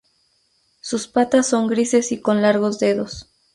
Sus 0.79 1.07
patas 1.07 1.45
son 1.45 1.67
grises 1.67 2.11
y 2.11 2.19
con 2.19 2.41
largos 2.41 2.79
dedos. 2.79 3.29